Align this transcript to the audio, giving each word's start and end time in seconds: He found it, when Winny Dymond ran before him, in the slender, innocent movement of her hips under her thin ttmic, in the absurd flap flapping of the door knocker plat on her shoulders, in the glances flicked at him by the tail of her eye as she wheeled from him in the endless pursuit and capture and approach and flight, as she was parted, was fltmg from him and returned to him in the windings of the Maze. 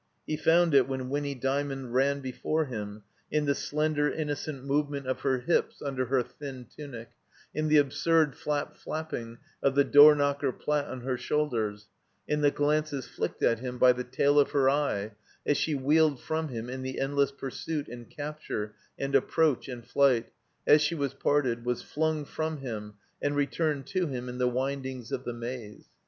He 0.25 0.35
found 0.35 0.73
it, 0.73 0.87
when 0.87 1.09
Winny 1.09 1.35
Dymond 1.35 1.93
ran 1.93 2.21
before 2.21 2.65
him, 2.65 3.03
in 3.29 3.45
the 3.45 3.53
slender, 3.53 4.09
innocent 4.09 4.63
movement 4.65 5.05
of 5.05 5.19
her 5.19 5.37
hips 5.41 5.79
under 5.79 6.05
her 6.05 6.23
thin 6.23 6.65
ttmic, 6.65 7.05
in 7.53 7.67
the 7.67 7.77
absurd 7.77 8.35
flap 8.35 8.75
flapping 8.75 9.37
of 9.61 9.75
the 9.75 9.83
door 9.83 10.15
knocker 10.15 10.51
plat 10.51 10.85
on 10.87 11.01
her 11.01 11.17
shoulders, 11.19 11.85
in 12.27 12.41
the 12.41 12.49
glances 12.49 13.05
flicked 13.07 13.43
at 13.43 13.59
him 13.59 13.77
by 13.77 13.93
the 13.93 14.03
tail 14.03 14.39
of 14.39 14.49
her 14.53 14.71
eye 14.71 15.11
as 15.45 15.57
she 15.57 15.75
wheeled 15.75 16.19
from 16.19 16.47
him 16.47 16.67
in 16.67 16.81
the 16.81 16.99
endless 16.99 17.31
pursuit 17.31 17.87
and 17.87 18.09
capture 18.09 18.73
and 18.97 19.13
approach 19.13 19.67
and 19.67 19.85
flight, 19.85 20.31
as 20.65 20.81
she 20.81 20.95
was 20.95 21.13
parted, 21.13 21.63
was 21.63 21.83
fltmg 21.83 22.25
from 22.25 22.57
him 22.57 22.95
and 23.21 23.35
returned 23.35 23.85
to 23.85 24.07
him 24.07 24.27
in 24.27 24.39
the 24.39 24.49
windings 24.49 25.11
of 25.11 25.25
the 25.25 25.33
Maze. 25.33 25.85